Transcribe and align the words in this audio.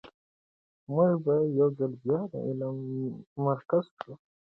موږ 0.93 1.11
به 1.25 1.35
یو 1.57 1.69
ځل 1.77 1.93
بیا 2.03 2.19
د 2.31 2.33
علم 2.47 2.75
مرکز 3.45 3.85
شو. 3.99 4.13